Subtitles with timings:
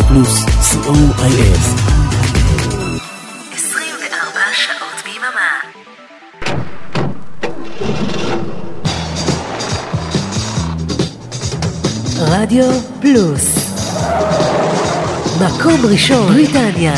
[0.00, 1.60] רדיו פלוס, co.il.
[3.54, 5.50] 24 שעות ביממה.
[12.18, 12.70] רדיו
[13.00, 13.56] פלוס
[15.40, 16.94] מקום ראשון בריטניה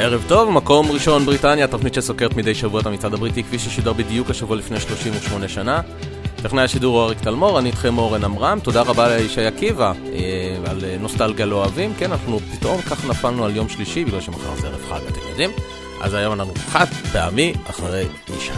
[0.00, 4.30] ערב טוב, מקום ראשון בריטניה, תוכנית שסוקרת מדי שבוע את המצעד הבריטי כפי ששידר בדיוק
[4.30, 5.80] השבוע לפני 38 שנה.
[6.42, 10.84] טכנאי השידור הוא אריק תלמור, אני איתכם אורן עמרם, תודה רבה לישי עקיבא אה, על
[11.00, 14.80] נוסטלגיה לא אוהבים, כן, אנחנו פתאום כך נפלנו על יום שלישי בגלל שמחר זה ערב
[14.88, 15.50] חג, אתם יודעים?
[16.00, 18.04] אז היום אנחנו חד פעמי אחרי
[18.36, 18.52] ישי.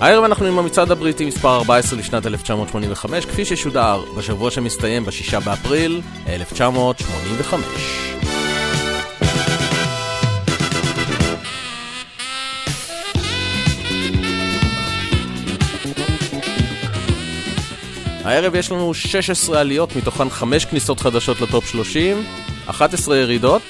[0.00, 6.00] הערב אנחנו עם המצעד הבריטי מספר 14 לשנת 1985, כפי ששודר בשבוע שמסתיים ב-6 באפריל
[6.28, 8.23] 1985.
[18.24, 22.24] הערב יש לנו 16 עליות, מתוכן 5 כניסות חדשות ל top 30,
[22.66, 23.62] 11 ירידות,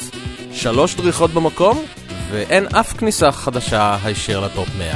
[0.53, 1.85] 3 דריכות במקום,
[2.31, 4.95] ואין אף כניסה חדשה הישר ל top 100.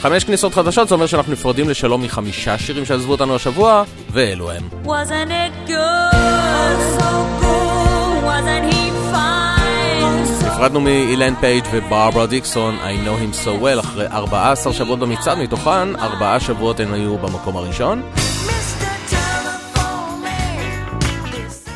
[0.00, 4.68] 5 כניסות חדשות, זה אומר שאנחנו נפרדים לשלום מחמישה שירים שעזבו אותנו השבוע, ואלו הם.
[4.84, 7.08] Wasn't it good, so
[7.40, 10.46] good, wasn't he fine?
[10.46, 15.96] נפרדנו מאיליין פייג' וברברה דיקסון, I know him so well, אחרי 14 שבועות במצעד, מתוכן
[15.96, 18.02] 4 שבועות הן היו במקום הראשון.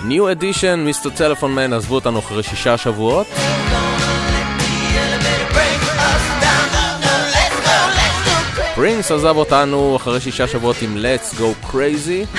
[0.09, 3.27] New Edition, מיסטר טלפון מן, עזבו אותנו אחרי שישה שבועות.
[8.75, 12.39] פרינס עזב אותנו אחרי שישה שבועות עם Let's Go Crazy.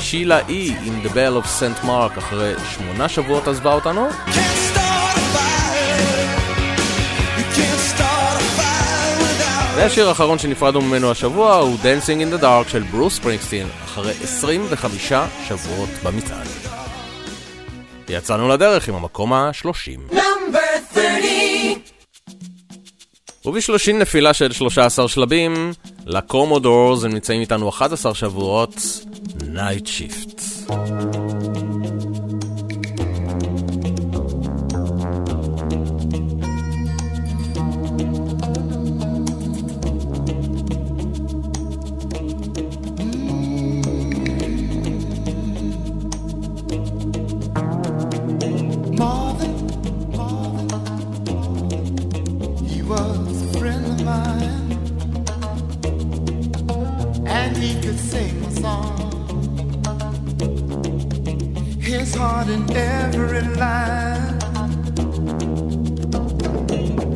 [0.00, 1.84] שילה אי עם The Bell of St.
[1.84, 4.08] Mark אחרי שמונה שבועות עזבה אותנו.
[9.76, 15.12] והשיר האחרון שנפרדנו ממנו השבוע הוא Dancing in the Dark של ברוס ספרינגסטין אחרי 25
[15.48, 16.46] שבועות במצעד.
[18.08, 20.14] יצאנו לדרך עם המקום ה-30.
[23.44, 25.72] וב-30 נפילה של 13 שלבים,
[26.06, 28.74] לקומודורס הם נמצאים איתנו 11 שבועות,
[61.98, 64.38] his heart in every line.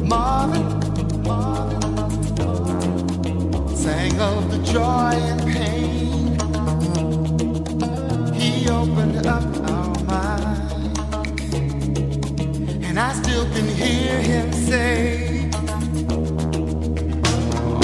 [0.09, 0.69] Marvin,
[1.23, 1.81] Marvin,
[3.77, 6.39] sang of the joy and pain.
[8.41, 10.75] He opened up our minds,
[12.87, 15.51] and I still can hear him say,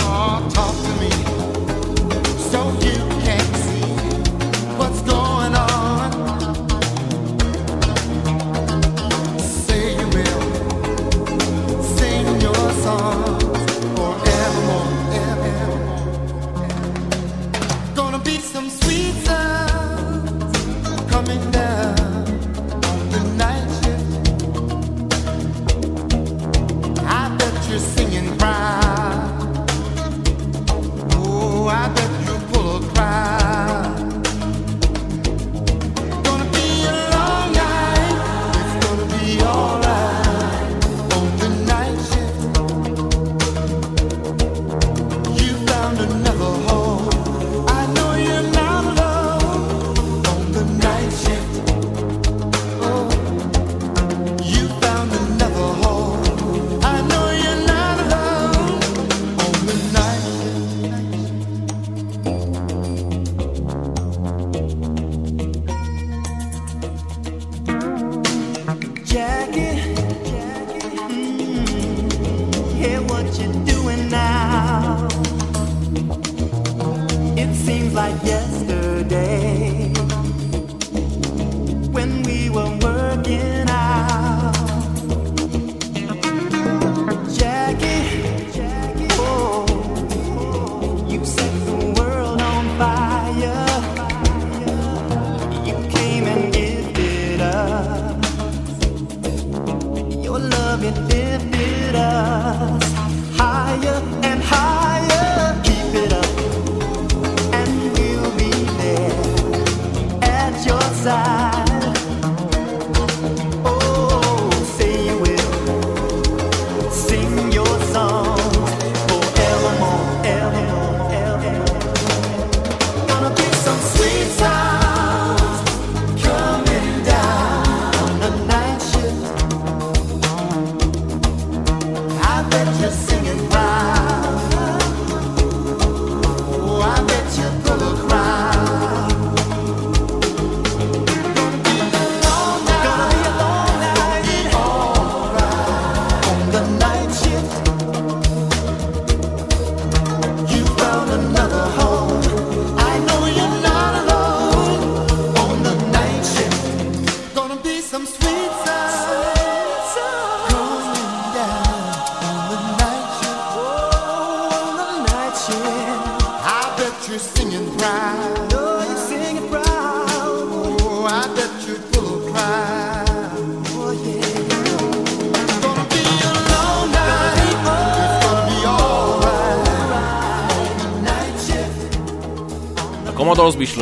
[0.09, 1.11] "Oh, talk to me."
[2.51, 2.96] So give.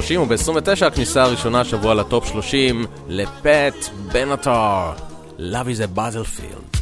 [0.04, 4.92] 30 וב-29 הכניסה הראשונה השבוע לטופ 30 לפט בנטר.
[5.38, 6.74] Love is a battlefield.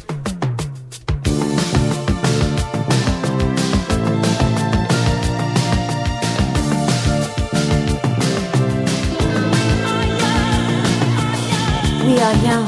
[12.05, 12.62] We are young.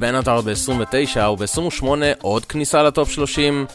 [0.00, 1.86] בנאטר ב-29 וב-28
[2.22, 3.66] עוד כניסה לטופ 30.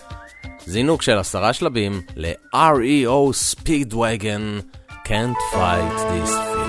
[0.66, 6.65] זינוק של עשרה שלבים ל-REO Speedwagon Can't Fight This Fear.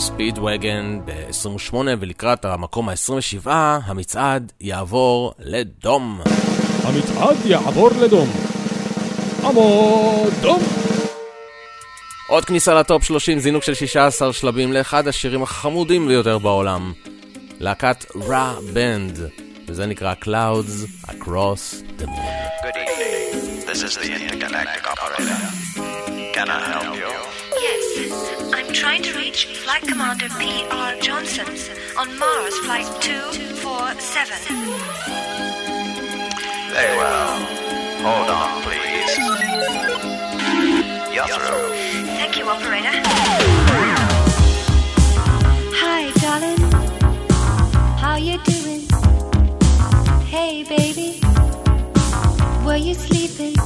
[0.00, 3.46] ספידווגן ב-28 ולקראת המקום ה-27
[3.84, 6.20] המצעד יעבור לדום.
[6.82, 8.28] המצעד יעבור לדום.
[9.44, 10.62] עמוד דום!
[12.28, 16.92] עוד כניסה לטופ 30, זינוק של 16 שלבים לאחד השירים החמודים ביותר בעולם.
[17.60, 19.18] להקת רא בנד,
[19.68, 22.40] וזה נקרא Clouds Across the Moon.
[22.62, 23.66] Good evening.
[23.66, 25.40] This is the intergalactic operator.
[26.34, 27.29] Can I help you?
[28.54, 30.94] I'm trying to reach Flight Commander P.R.
[31.00, 31.46] Johnson
[31.98, 34.36] on Mars Flight 247.
[36.70, 37.46] Very well.
[38.04, 39.18] Hold on, please.
[41.12, 41.74] Yes, sir.
[42.16, 42.92] Thank you, operator.
[45.82, 46.60] Hi, darling.
[47.98, 48.86] How you doing?
[50.26, 51.20] Hey, baby.
[52.64, 53.59] Were you sleeping?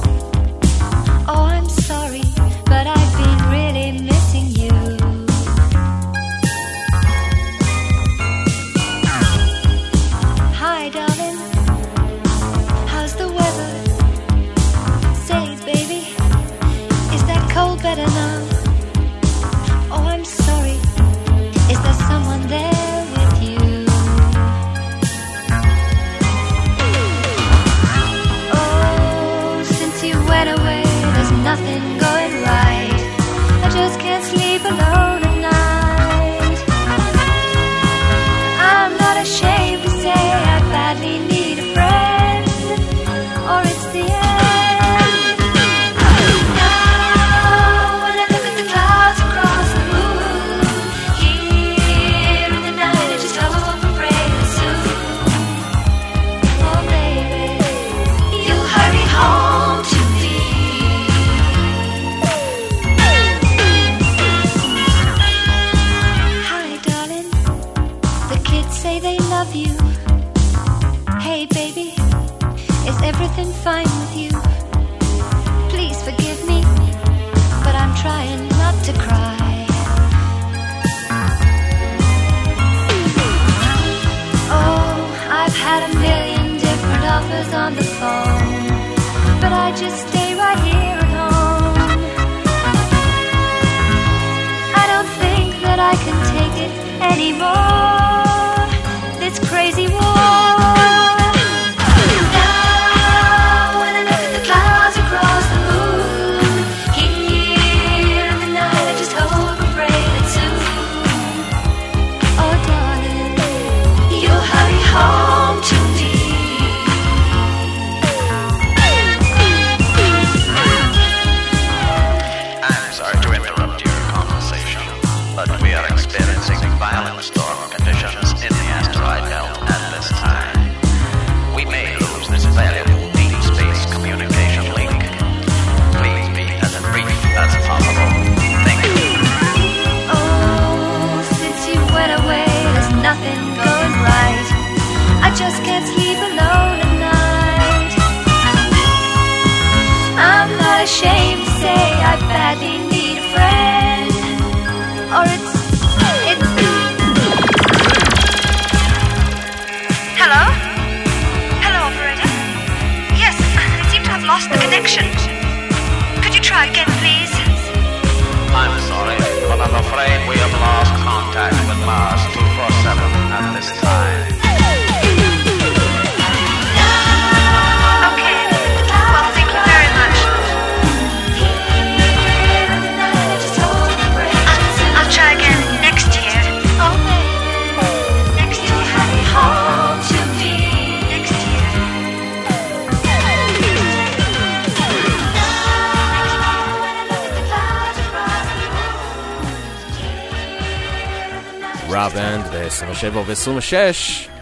[201.95, 203.73] ראבנד ב-27 ו-26,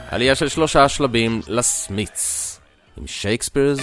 [0.09, 2.59] עלייה של שלושה שלבים לסמיץ,
[2.97, 3.79] עם שייקספירס.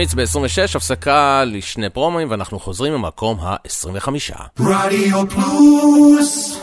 [0.00, 4.08] משמיץ ב-26, הפסקה לשני פרומואים, ואנחנו חוזרים למקום ה-25.
[4.60, 6.60] רדיו פלוס!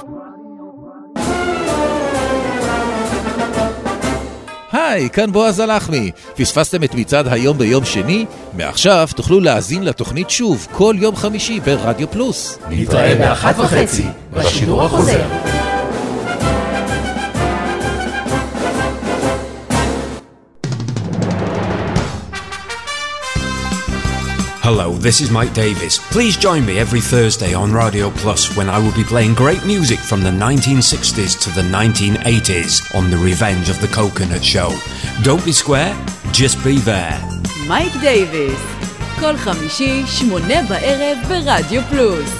[4.71, 6.11] היי, כאן בועז הלחמי.
[6.35, 8.25] פספסתם את מצעד היום ביום שני?
[8.53, 12.59] מעכשיו תוכלו להאזין לתוכנית שוב כל יום חמישי ברדיו פלוס.
[12.69, 15.66] נתראה באחת וחצי, בשידור החוזר.
[24.69, 25.97] Hello, this is Mike Davis.
[26.11, 29.97] Please join me every Thursday on Radio Plus when I will be playing great music
[29.97, 34.77] from the 1960s to the 1980s on The Revenge of the Coconut Show.
[35.23, 35.95] Don't be square,
[36.33, 37.17] just be there.
[37.65, 38.59] Mike Davis.
[39.19, 42.31] כל חמישי, שמונה בערב ברדיו פלוס.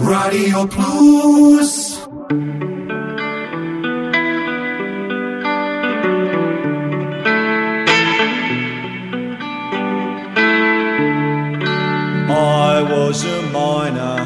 [0.00, 2.00] רדיו פלוס
[13.10, 14.18] was a miner,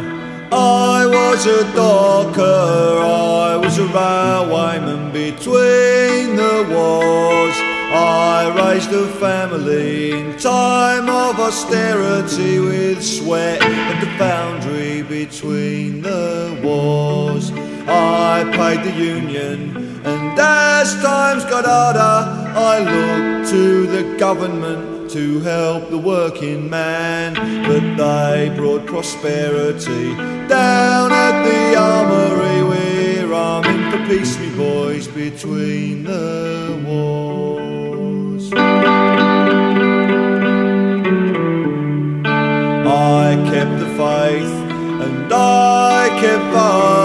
[0.53, 7.57] I was a docker, I was a railwayman between the wars.
[7.97, 16.61] I raised a family in time of austerity with sweat at the foundry between the
[16.63, 17.53] wars.
[17.89, 22.17] I paid the union, and as times got harder,
[22.71, 27.35] I looked to the government to help the working man,
[27.69, 30.13] but they brought prosperity
[30.49, 38.53] down at the armory where I'm in for peace, me boys, between the wars.
[42.85, 44.55] I kept the faith
[45.07, 47.04] and I kept the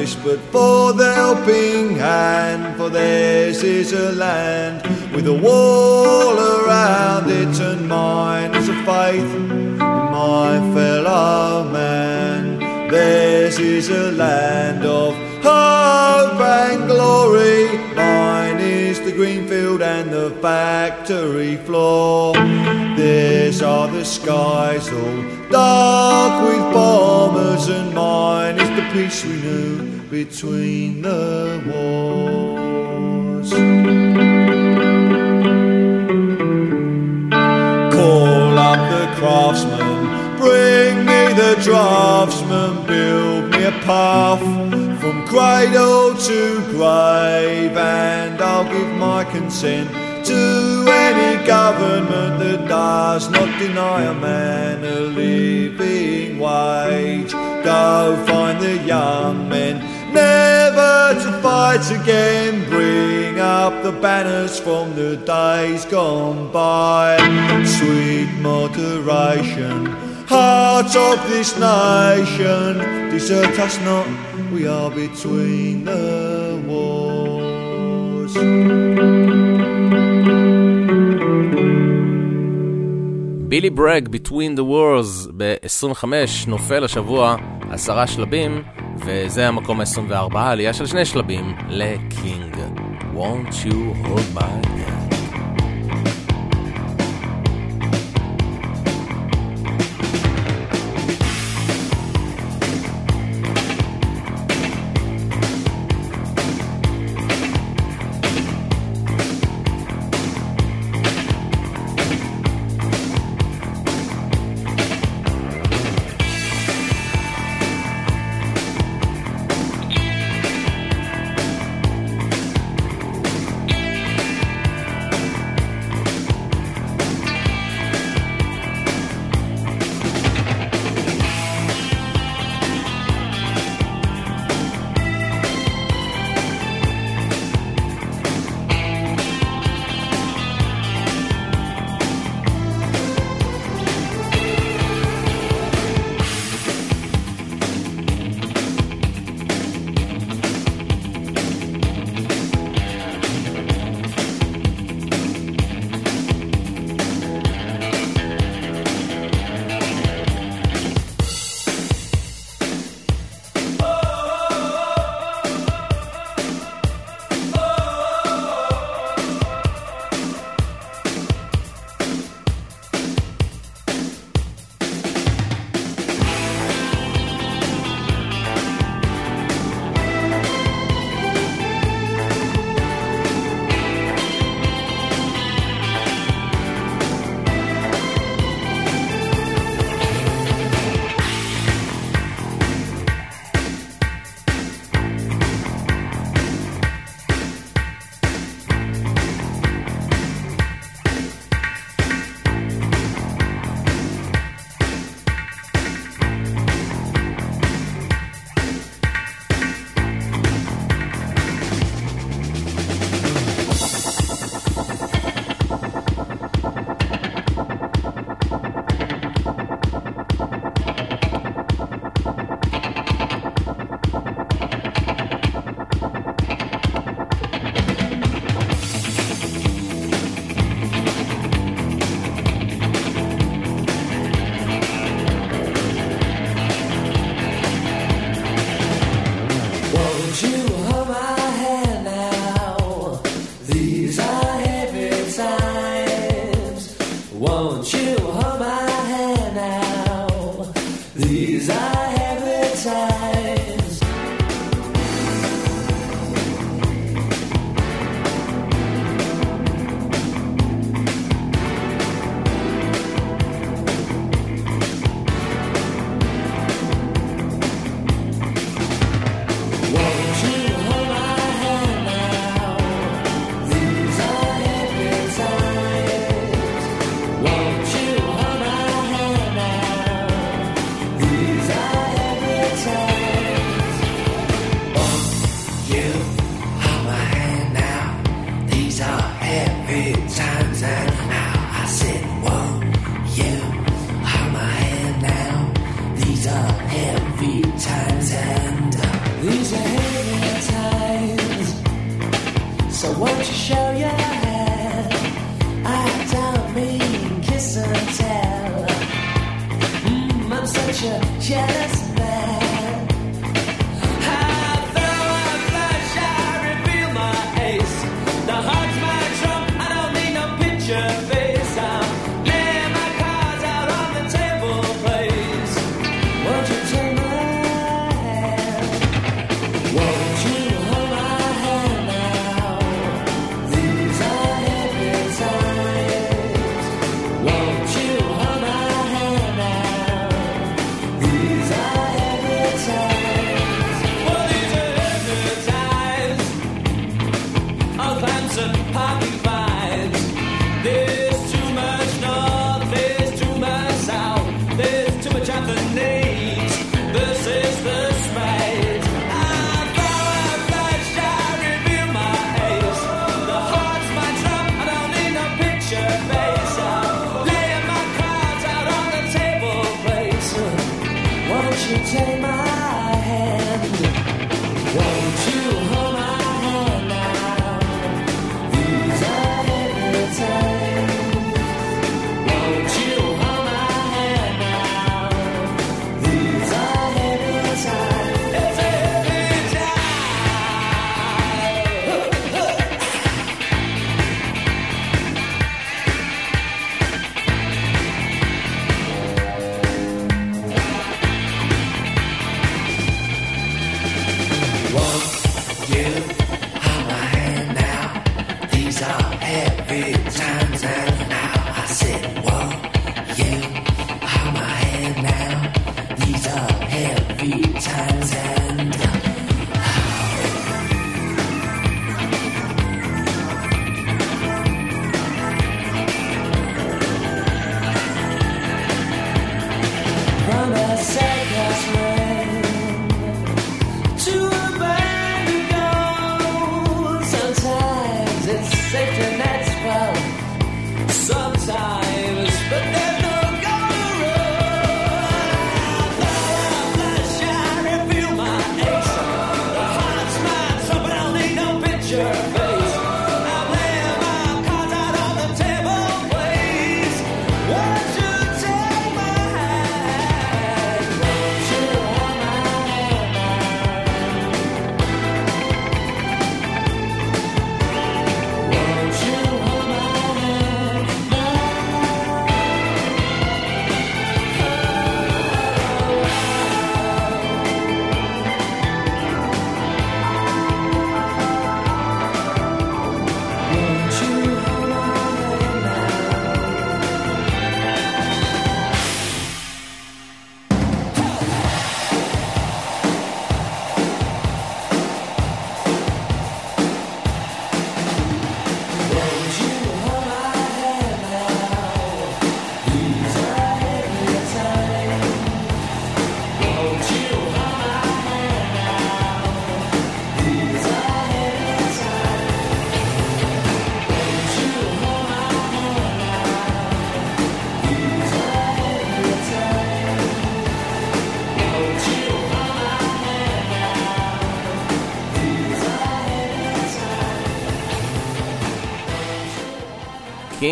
[0.00, 4.80] but for the helping hand for theirs is a land
[5.14, 12.58] with a wall around it and mine is a faith in my fellow man.
[12.88, 17.76] Theirs is a land of hope and glory.
[17.94, 22.32] Mine is the green field and the factory floor.
[22.96, 29.89] Theirs are the skies all dark with bombers and mine is the peace we knew
[30.10, 33.50] between the wars
[37.94, 44.40] Call up the craftsman, bring me the draftsman, build me a path
[45.00, 49.88] from cradle to grave, and I'll give my consent
[50.26, 57.32] to any government that does not deny a man a living wage.
[57.32, 62.68] Go find the young men, never to fight again.
[62.68, 67.16] Bring up the banners from the days gone by.
[67.64, 69.86] Sweet moderation,
[70.26, 72.78] heart of this nation,
[73.10, 74.06] desert us not,
[74.52, 78.34] we are between the wars.
[83.50, 86.04] בילי ברג, Between the Wars, ב-25
[86.46, 87.36] נופל השבוע
[87.70, 88.62] עשרה שלבים,
[89.04, 92.56] וזה המקום ה-24, עלייה של שני שלבים לקינג.
[93.14, 94.99] Won't you hold my hand?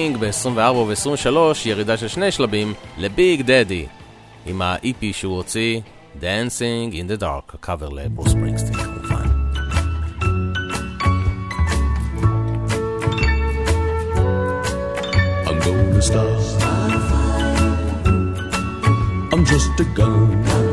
[0.09, 3.87] קינג ב-24 וב-23 ירידה של שני שלבים לביג דדי
[4.47, 5.81] עם ה-EP שהוא הוציא,
[6.21, 9.29] Dancing in the Dark, הקאבר לברוס ספרינגסטין כמובן.
[19.33, 20.68] I'm just a gun.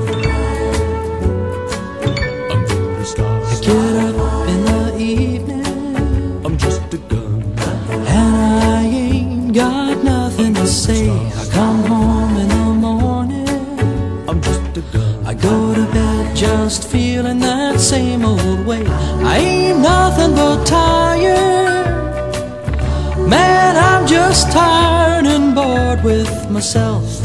[26.56, 27.20] myself.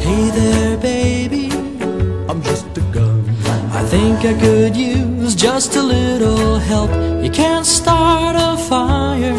[0.00, 1.50] Hey there baby,
[2.28, 3.28] I'm just a gun.
[3.80, 6.92] I think I could use just a little help.
[7.24, 9.34] You can't start a fire.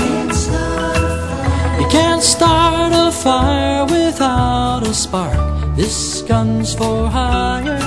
[1.80, 5.40] You can't start a fire without a spark.
[5.78, 7.80] This gun's for hire.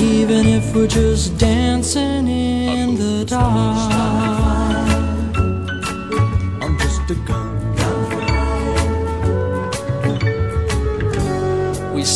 [0.00, 4.37] Even if we're just dancing in the dark.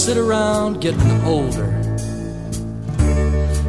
[0.02, 1.70] Sit around getting older.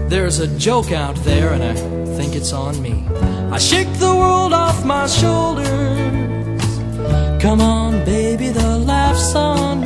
[0.09, 1.75] There's a joke out there, and I
[2.17, 3.05] think it's on me.
[3.51, 5.69] I shake the world off my shoulders.
[7.39, 9.82] Come on, baby, the laugh's on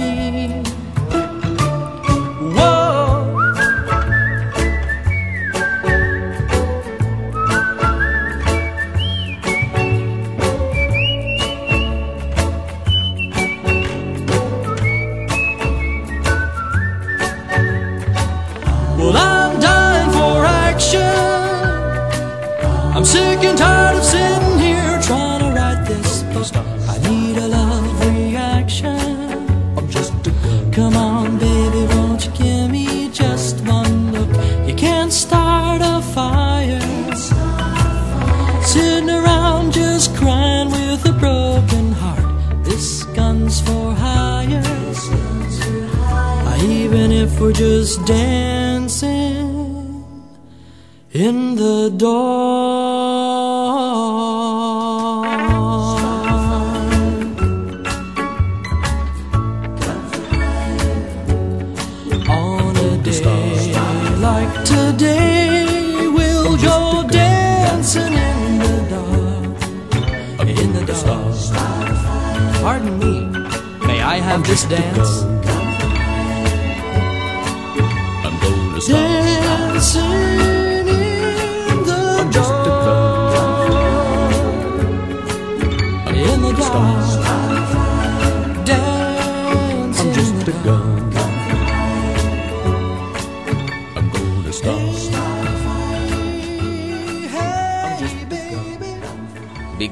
[64.65, 69.61] today, we'll go dancing in the dark.
[70.47, 71.27] In the dark.
[72.61, 73.13] Pardon me,
[73.87, 75.23] may I have this dance?
[78.25, 78.91] I'm going to.
[78.91, 80.56] Dancing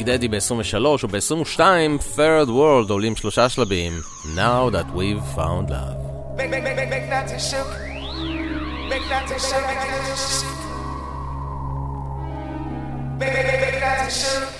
[0.06, 1.60] דדי ב-23 וב-22,
[2.16, 3.94] Third World עולים שלושה שלבים.
[4.36, 5.98] Now that we've found love.
[6.38, 7.70] Make, make, make, make, that to shook.
[8.92, 9.66] Make that to shook.
[13.20, 14.55] Make that to shook.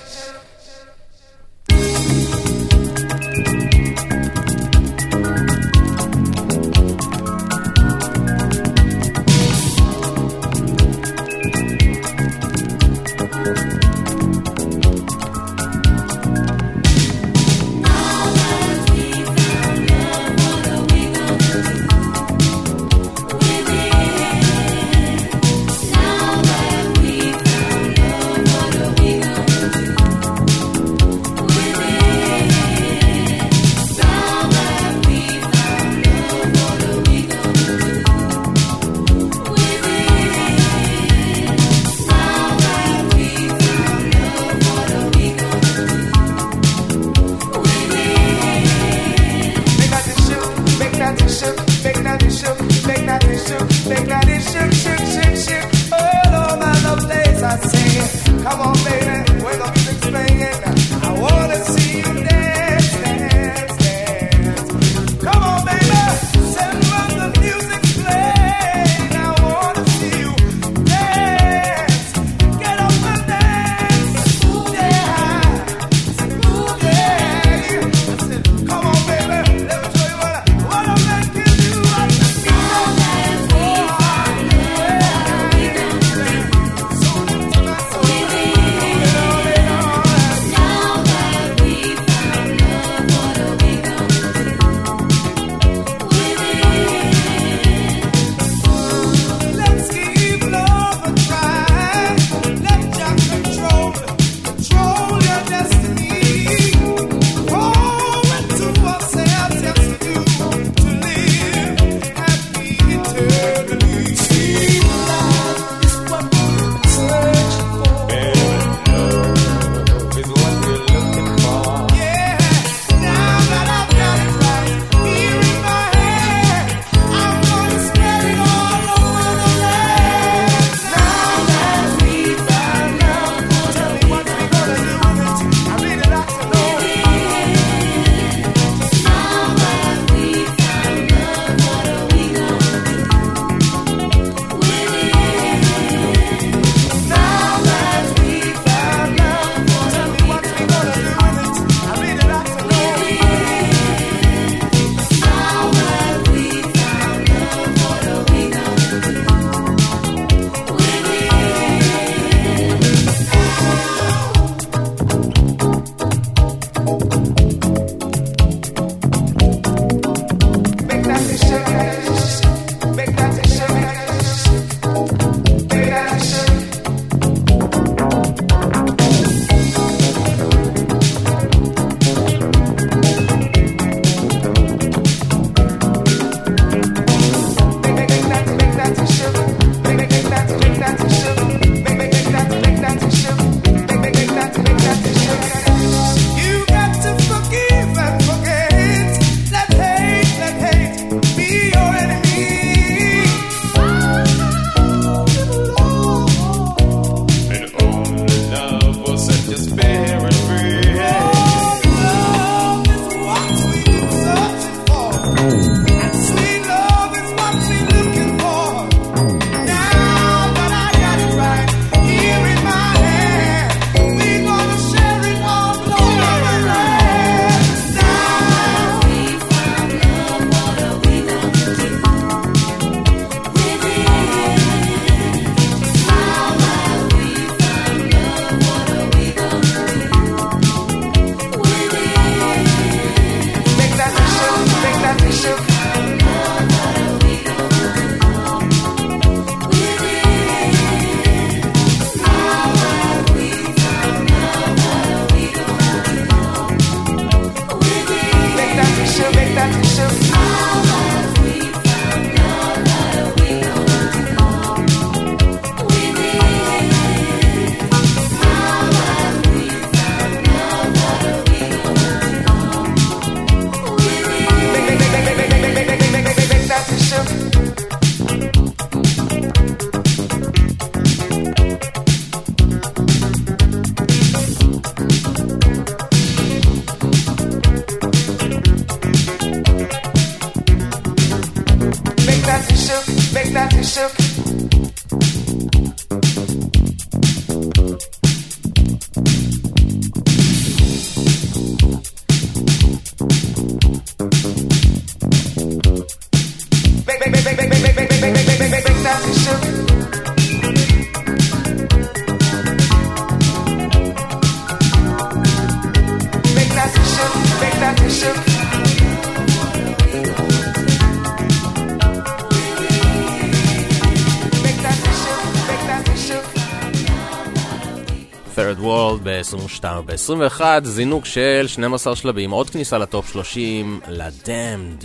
[330.06, 335.04] ב-21, זינוק של 12 שלבים, עוד כניסה לטופ 30, לדמד,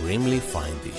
[0.00, 0.89] גרימלי פיינדי.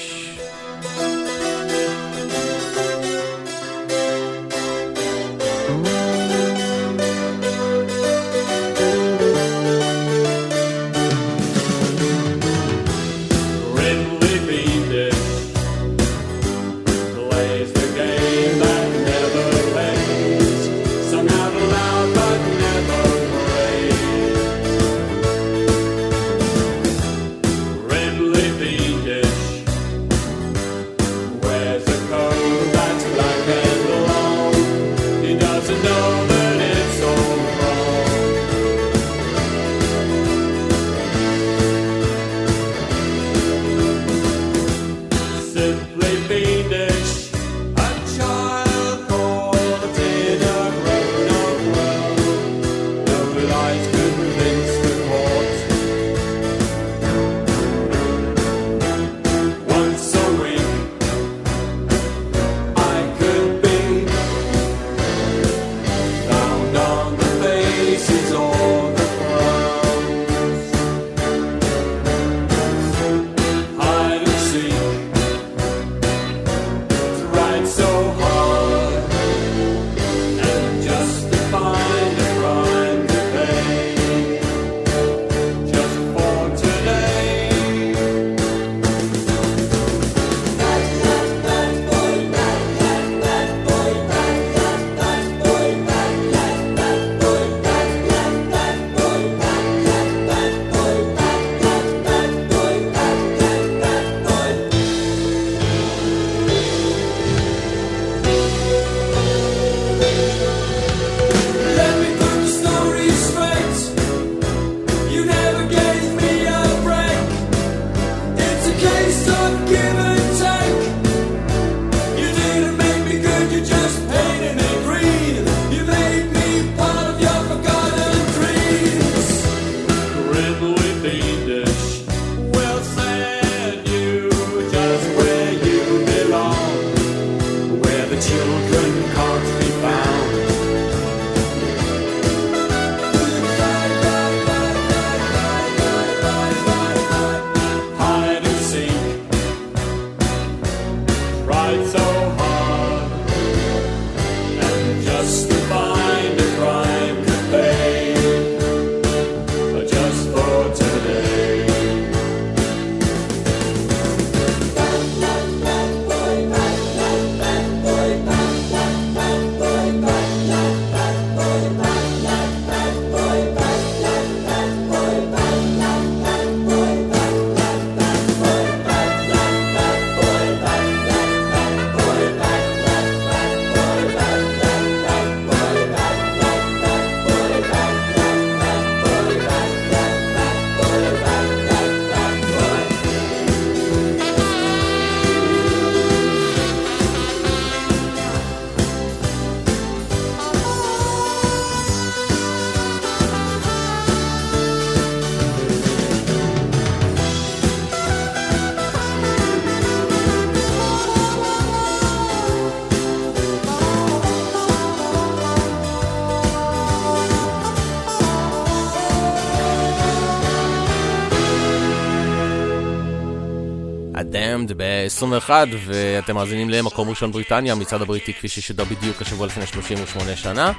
[224.51, 225.49] Damned ב-21,
[225.85, 230.71] ואתם מאזינים למקום ראשון בריטניה, המצעד הבריטי כפי ששודר בדיוק השבוע לפני 38 שנה,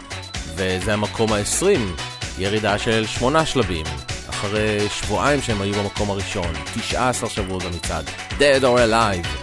[0.55, 1.65] וזה המקום ה-20,
[2.39, 3.87] ירידה של שמונה שלבים,
[4.31, 8.05] אחרי שבועיים שהם היו במקום הראשון, 19 שבועות במצעד,
[8.39, 9.42] Dead or Alive.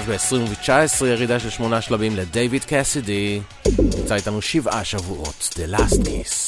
[0.00, 3.40] שלב ב-2019, ירידה של שמונה שלבים לדייוויד קסידי.
[3.78, 6.41] נמצא איתנו שבעה שבועות, The Last Kiss.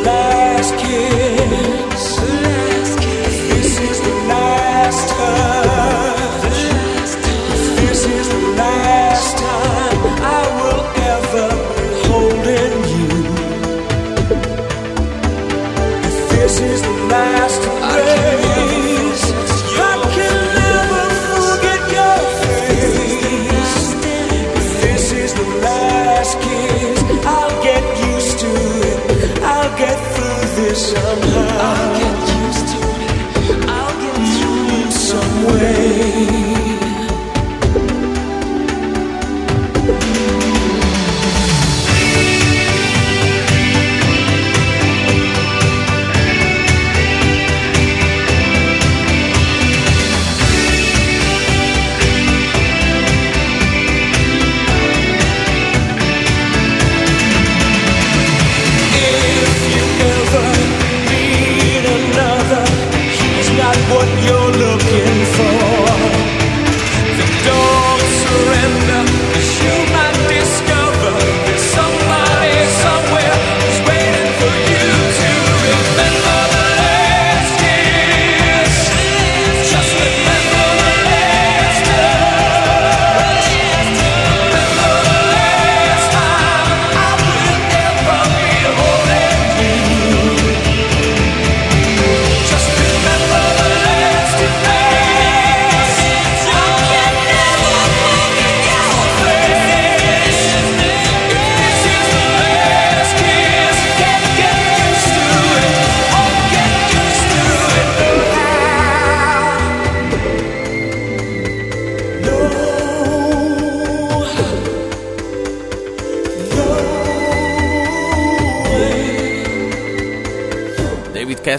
[0.00, 0.41] love.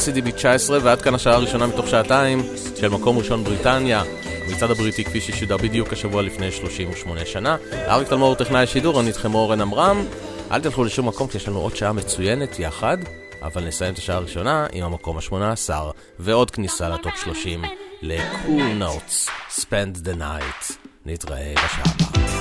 [0.03, 2.43] קסידי ב-19, ועד כאן השעה הראשונה מתוך שעתיים
[2.75, 4.03] של מקום ראשון בריטניה,
[4.47, 7.57] המצעד הבריטי כפי ששודר בדיוק השבוע לפני 38 שנה.
[7.87, 10.05] אריק תלמור הוא טכנאי השידור, אני איתכם אורן עמרם.
[10.51, 12.97] אל תלכו לשום מקום כי יש לנו עוד שעה מצוינת יחד,
[13.41, 15.69] אבל נסיים את השעה הראשונה עם המקום ה-18
[16.19, 17.61] ועוד כניסה לטופ 30
[18.01, 19.29] ל-Cool Notes,
[19.59, 20.73] Spend the Night.
[21.05, 22.32] נתראה בשעה הבאה.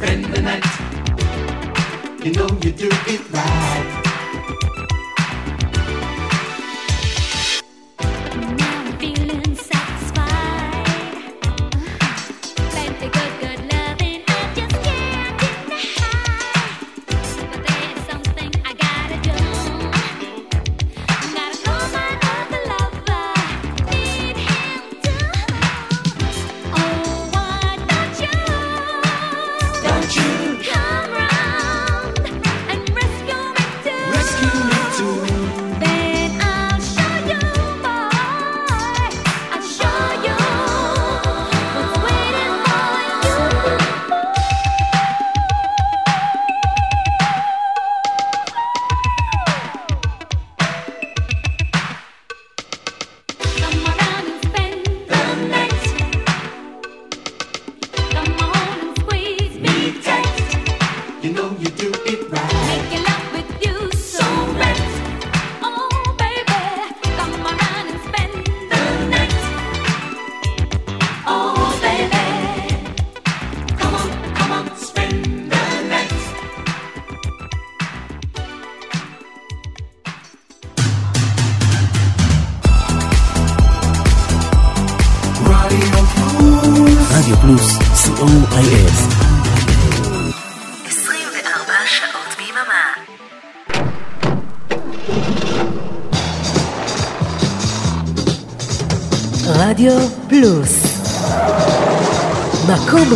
[0.00, 0.64] spend the night.
[2.24, 4.09] You know you do it right.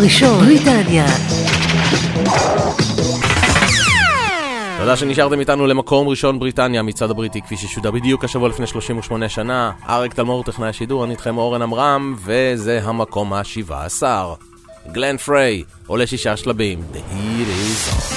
[0.05, 1.07] ראשון, בריטניה.
[4.78, 9.70] תודה שנשארתם איתנו למקום ראשון בריטניה, מצד הבריטי, כפי ששודר בדיוק השבוע לפני 38 שנה.
[9.88, 14.02] אריק תלמור, טכנאי השידור, אני איתכם אורן עמרם, וזה המקום ה-17.
[14.92, 18.13] גלן פריי, עולה שישה שלבים, The Heat is on.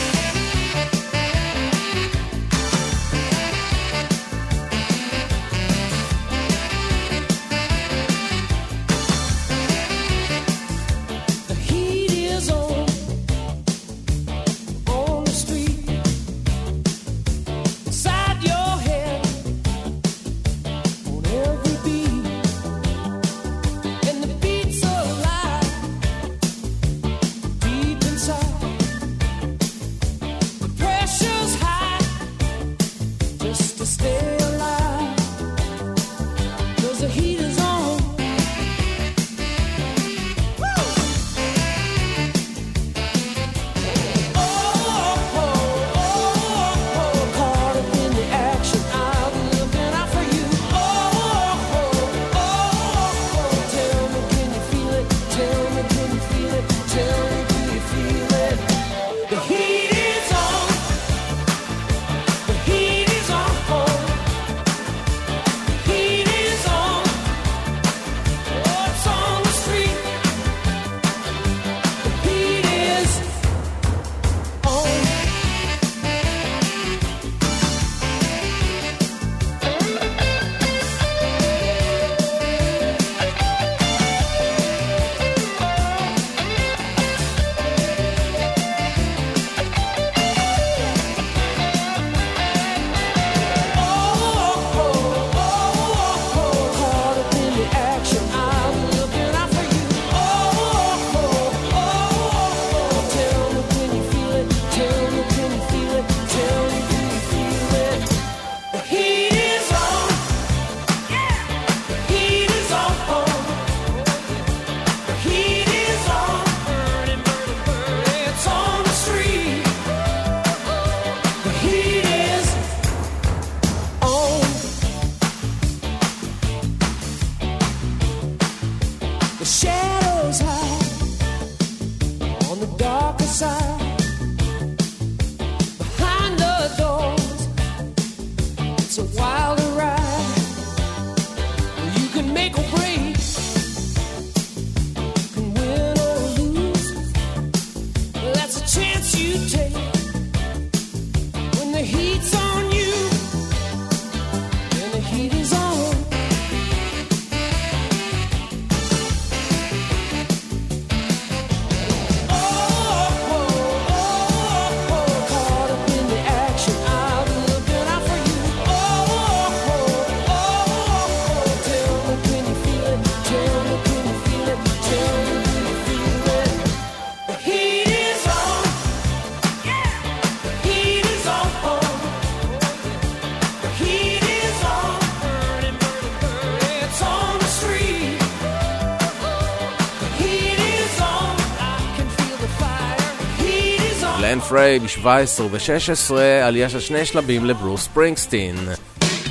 [194.49, 198.55] פריי ב-17 וב-16, עלייה של שני שלבים לברוס ספרינגסטין.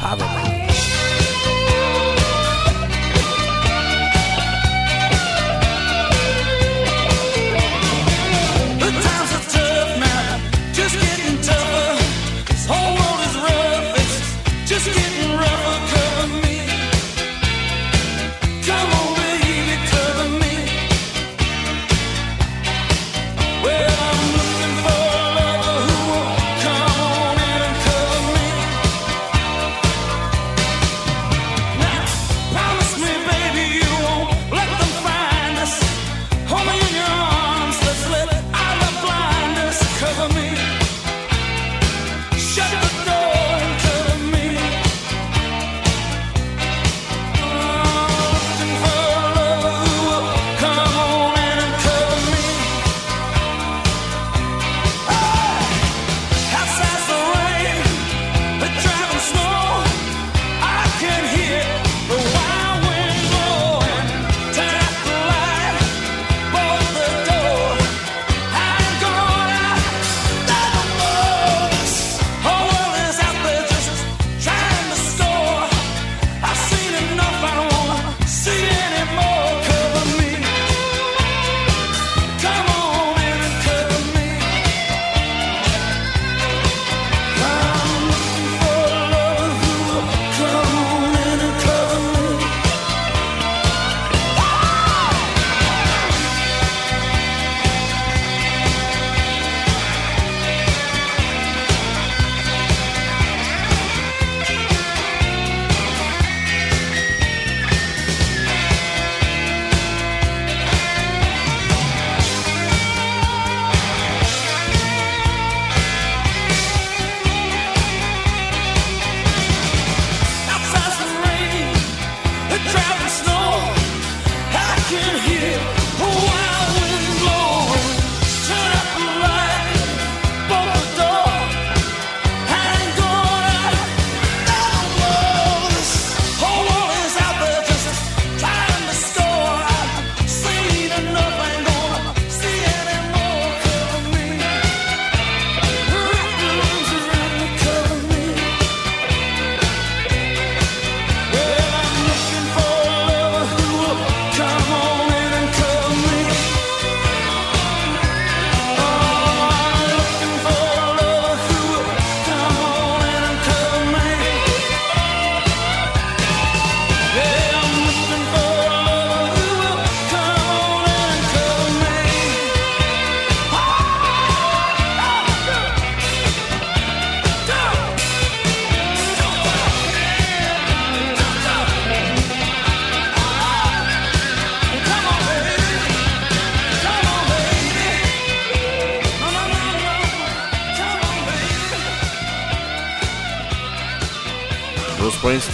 [0.00, 0.35] הבה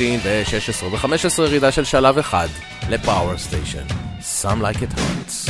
[0.03, 2.48] ו-15 ו-16 ו-15 ירידה של שלב אחד
[2.90, 3.86] לפאוור סטיישן.
[4.20, 5.41] Some like it hurts.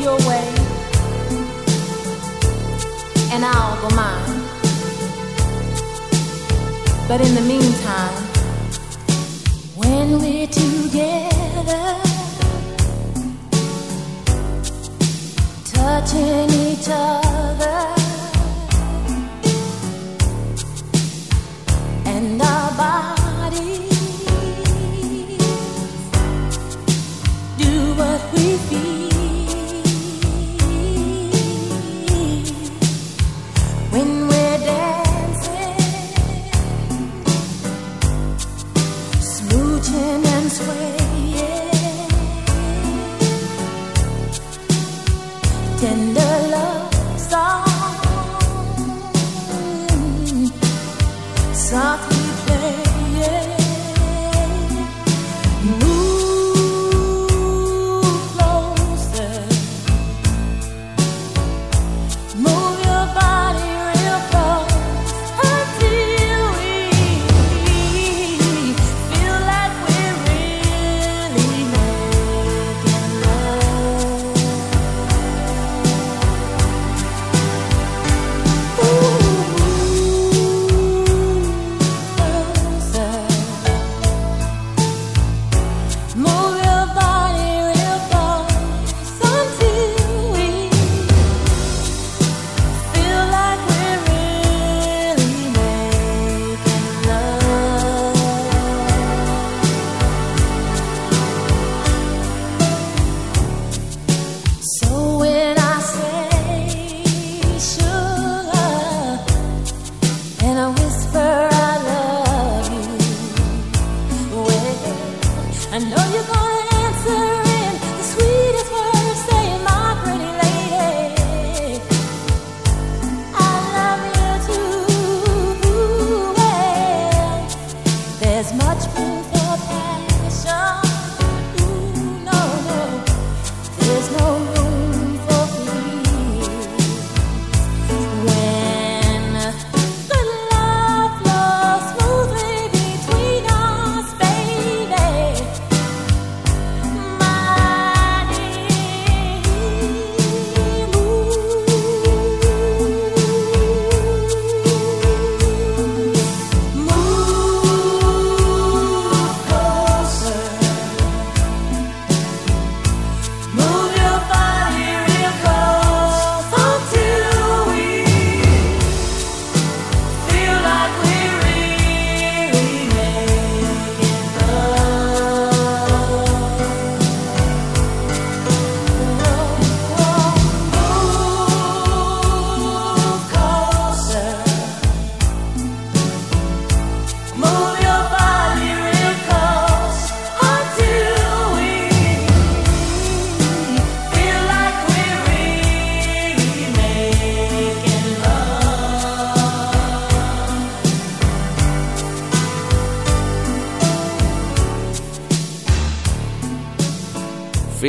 [0.00, 0.39] Your way,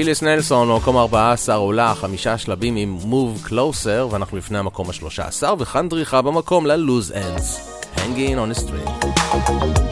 [0.02, 5.90] ביליס נלסון, מקום 14, עולה חמישה שלבים עם Move Closer, ואנחנו לפני המקום ה-13, וכאן
[5.90, 7.60] דריכה במקום ל-Lose Ends,
[7.98, 9.91] Hanging on a String.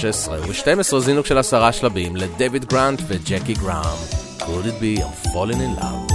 [0.00, 4.26] 13 ו-12 זינוק של עשרה שלבים לדויד גרנט וג'קי גראם.
[4.46, 6.05] could it be I'm falling in love?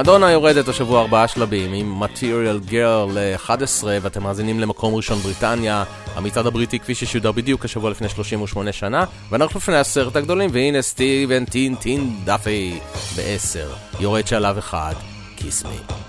[0.00, 6.46] מדונה יורדת השבוע ארבעה שלבים עם Material Girl ל-11 ואתם מאזינים למקום ראשון בריטניה, המצעד
[6.46, 11.74] הבריטי כפי ששודר בדיוק השבוע לפני 38 שנה ואנחנו לפני עשרת הגדולים והנה סטיבן טין
[11.74, 12.80] טין דאפי
[13.16, 13.70] בעשר
[14.00, 14.94] יורד שלב אחד,
[15.36, 15.99] כיס מי.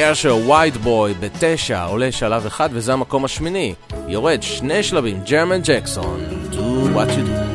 [0.00, 3.74] קרשר, ווייד בוי בתשע עולה שלב אחד וזה המקום השמיני.
[4.08, 6.20] יורד שני שלבים, ג'רמן ג'קסון,
[6.52, 7.49] do what you do.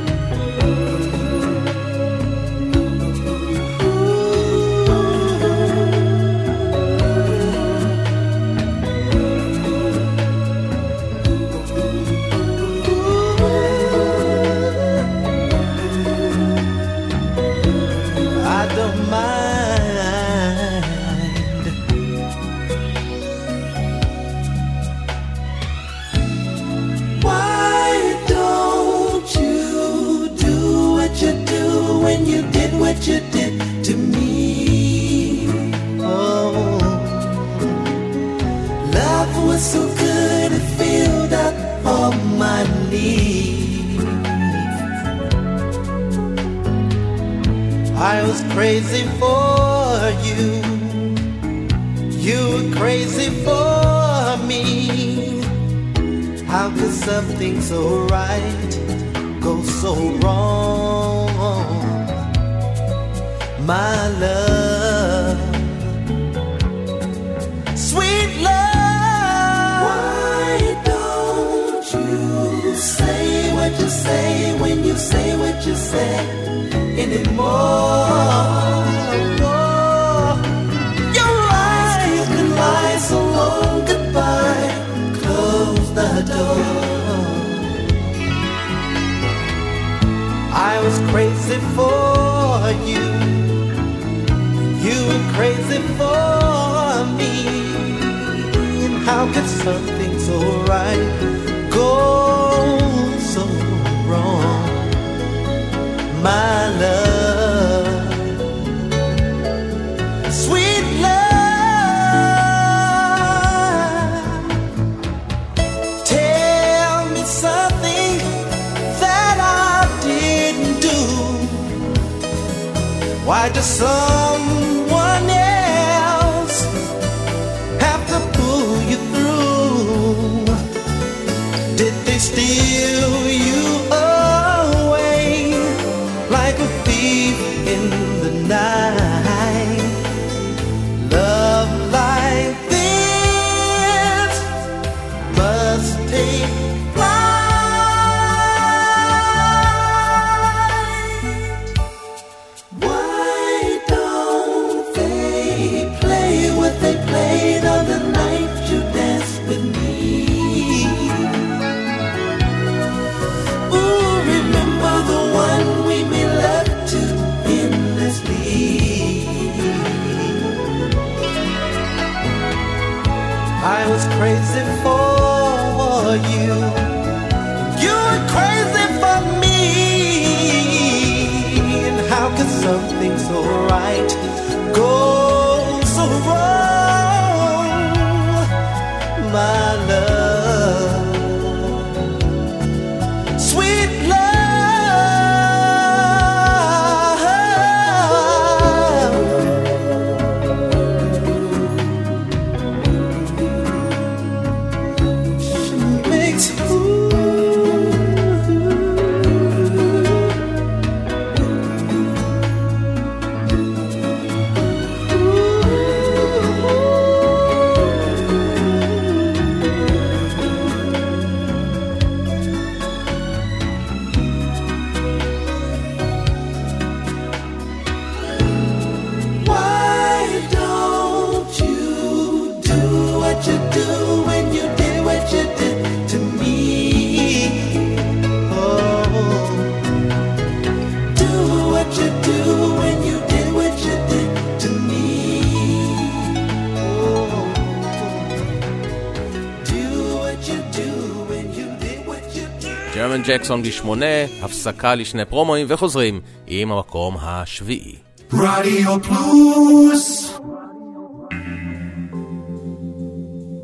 [253.35, 254.05] ג'קסון בשמונה,
[254.41, 257.95] הפסקה לשני פרומואים וחוזרים עם המקום השביעי.
[258.33, 260.39] רדיו פלוס!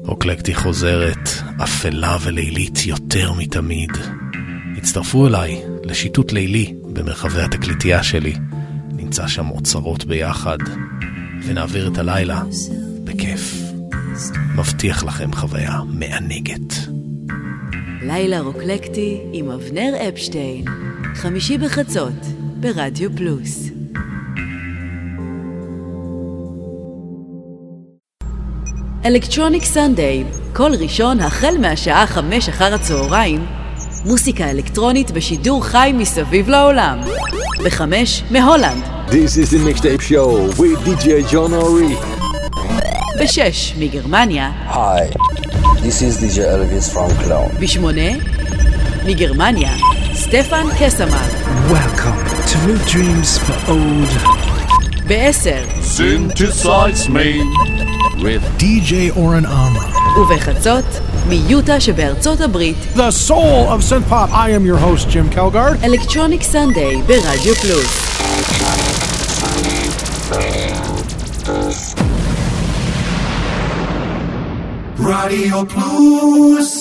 [0.08, 1.30] אוקלקטי חוזרת,
[1.64, 3.92] אפלה ולילית יותר מתמיד.
[4.78, 8.34] הצטרפו אליי לשיטוט לילי במרחבי התקליטייה שלי.
[8.92, 10.58] נמצא שם אוצרות ביחד,
[11.44, 12.42] ונעביר את הלילה
[13.04, 13.56] בכיף.
[14.56, 16.91] מבטיח לכם חוויה מענגת.
[18.04, 20.66] לילה רוקלקטי עם אבנר אפשטיין,
[21.16, 22.14] חמישי בחצות,
[22.60, 23.70] ברדיו פלוס.
[29.06, 30.24] אלקטרוניק סנדיי,
[30.54, 33.46] כל ראשון החל מהשעה חמש אחר הצהריים,
[34.06, 37.00] מוסיקה אלקטרונית בשידור חי מסביב לעולם.
[37.66, 38.84] בחמש, מהולנד.
[39.08, 42.06] This is the mixtape show with DJ John Ory.
[43.24, 44.52] בשש, מגרמניה.
[44.68, 45.31] היי.
[45.83, 47.61] this is DJ Elvis from Cologne.
[47.61, 48.11] בשמונה,
[49.07, 49.71] מגרמניה,
[50.15, 51.29] סטפן קסמן.
[51.71, 52.19] Welcome
[52.51, 54.37] to New Dreams for Old.
[55.07, 57.43] בעשר, Synthesize me
[58.23, 60.19] with DJ Oren Amra.
[60.19, 60.85] ובחצות,
[61.29, 62.77] מיוטה שבארצות הברית.
[62.97, 64.31] The soul of synth pop.
[64.33, 65.85] I am your host, Jim Kelgard.
[65.85, 68.10] אלקטרוניק סנדיי ברדיו פלוס.
[75.22, 76.81] Radio Plus.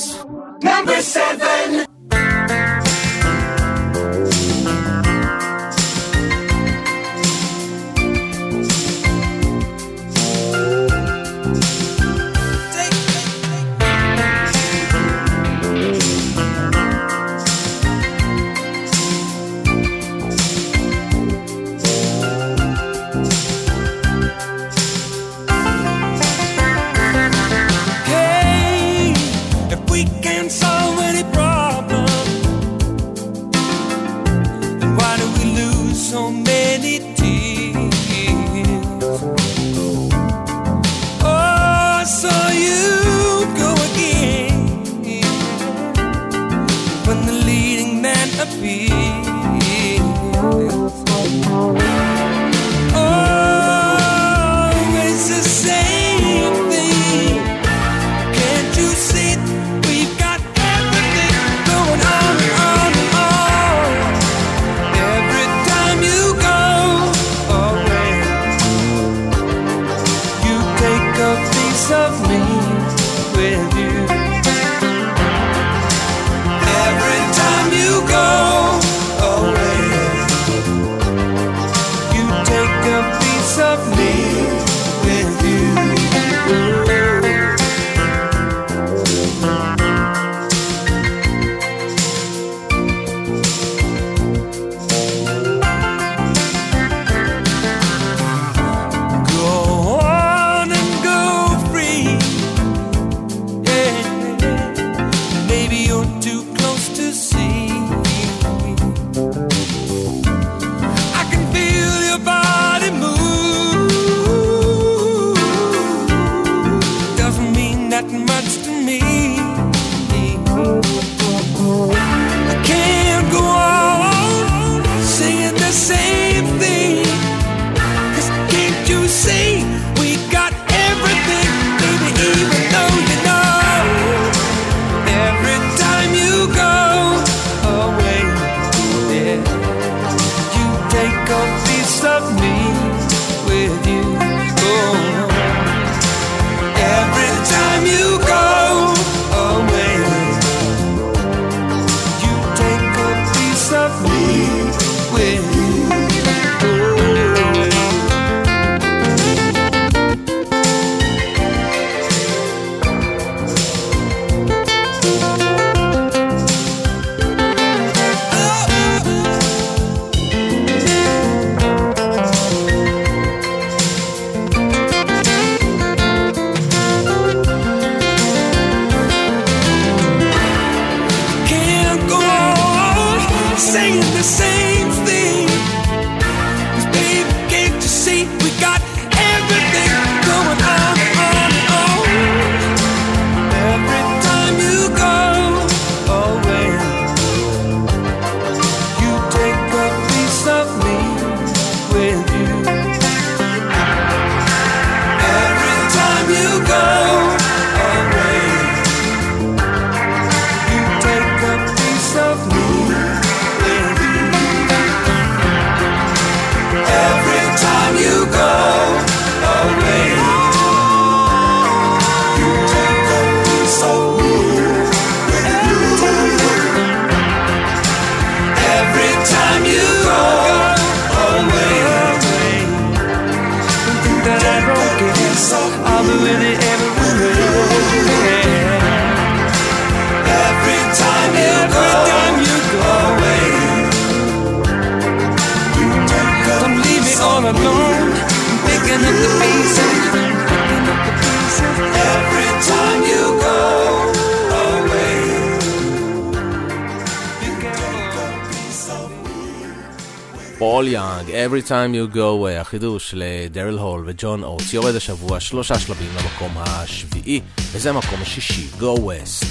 [261.60, 266.52] Every time you go away, החידוש לדרל הול וג'ון אוטס, יורד השבוע שלושה שלבים למקום
[266.56, 267.40] השביעי,
[267.72, 269.46] וזה המקום השישי, Go West.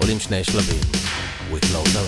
[0.00, 0.80] עולים שני שלבים,
[1.52, 2.07] We close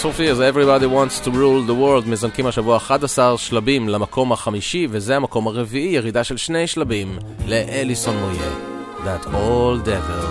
[0.00, 5.16] הסופי, אז Everybody wants to rule the world מזנקים השבוע 11 שלבים למקום החמישי, וזה
[5.16, 8.50] המקום הרביעי, ירידה של שני שלבים לאליסון מויה.
[9.04, 10.29] That all devil.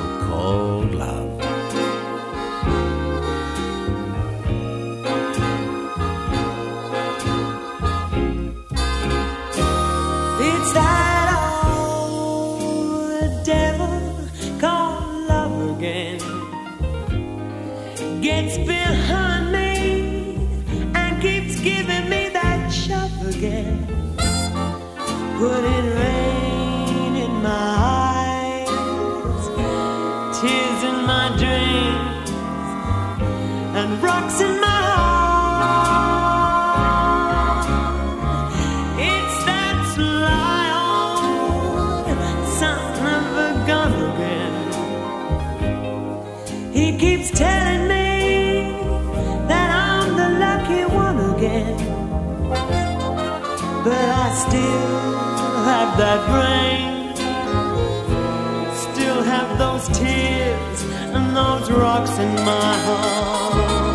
[46.79, 48.71] He keeps telling me
[49.49, 51.77] that I'm the lucky one again.
[53.83, 57.15] But I still have that rain,
[58.87, 60.79] still have those tears
[61.15, 63.88] and those rocks in my heart.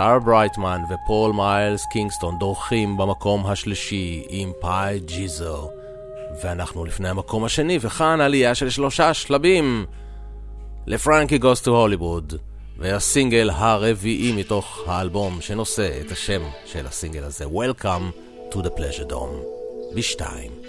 [0.00, 5.70] שרה ברייטמן ופול מיילס קינגסטון דורכים במקום השלישי עם Pie Jesu.
[6.42, 9.86] ואנחנו לפני המקום השני, וכאן עלייה של שלושה שלבים
[10.86, 12.34] לפרנקי גוס טו הוליווד,
[12.78, 18.14] והסינגל הרביעי מתוך האלבום שנושא את השם של הסינגל הזה, Welcome
[18.54, 19.44] to the Pleasuredome,
[19.96, 20.59] בשתיים.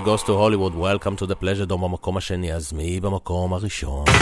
[0.00, 4.02] Frankie Goes to Hollywood, Welcome to the Pleasure Dome במקום השני, אז מי במקום הראשון?
[4.02, 4.18] מקום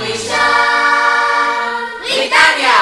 [0.00, 0.36] ראשון,
[2.02, 2.72] בריטניה!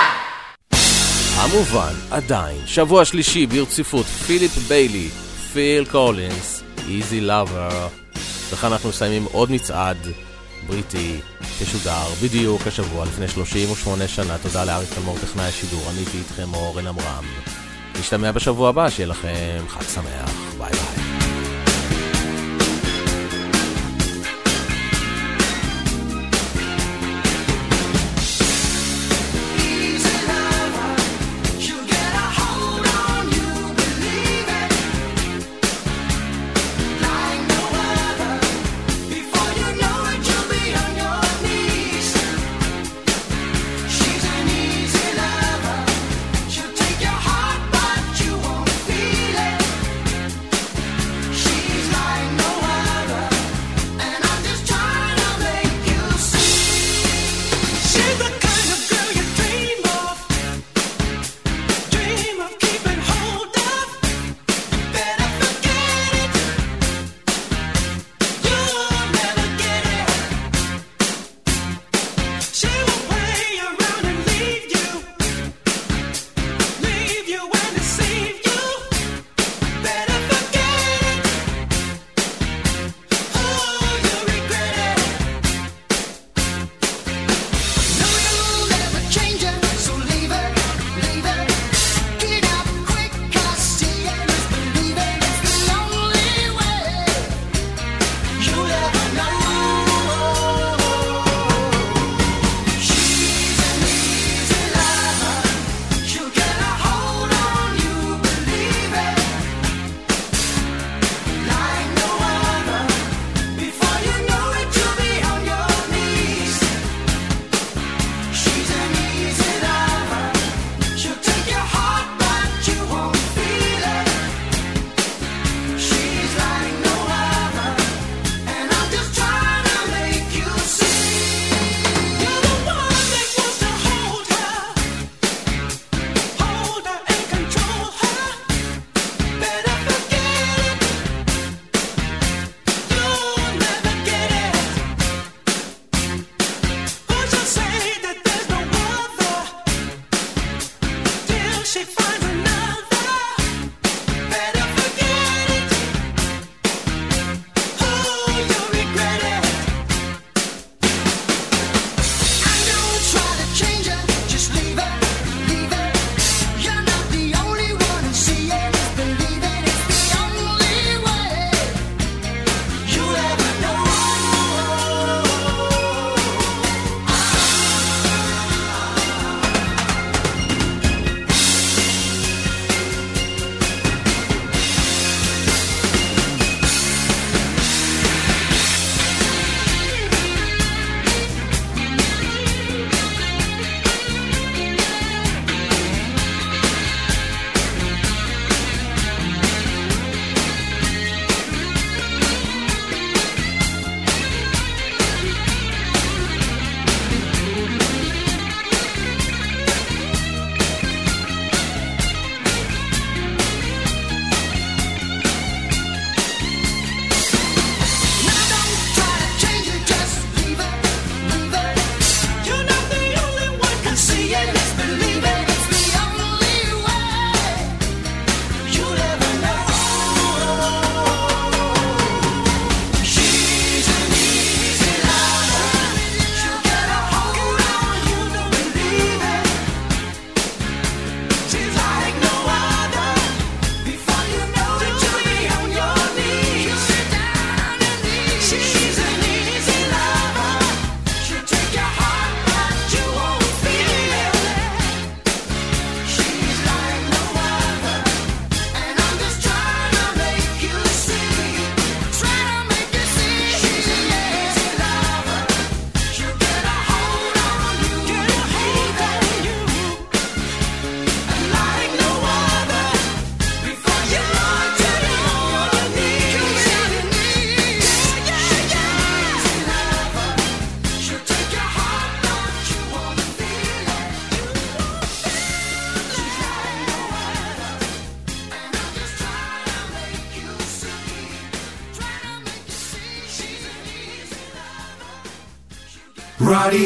[1.37, 5.09] המובן, עדיין, שבוע שלישי ברציפות, פיליפ ביילי,
[5.53, 7.89] פיל קולינס, איזי לאבר.
[8.51, 9.99] וכאן אנחנו מסיימים עוד מצעד
[10.67, 11.21] בריטי
[11.59, 14.39] ששודר בדיוק השבוע לפני 38 שנה.
[14.39, 17.25] תודה לאריק תלמור, טכנאי השידור, אני איתכם אורן עמרם.
[18.01, 21.04] נשתמע בשבוע הבא, שיהיה לכם חג שמח, ביי ביי.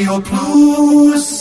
[0.06, 1.38] Plus.